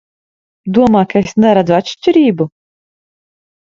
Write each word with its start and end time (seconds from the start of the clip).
Domā, 0.77 1.03
ka 1.11 1.21
es 1.27 1.37
neredzu 1.45 1.77
atšķirību? 1.81 2.51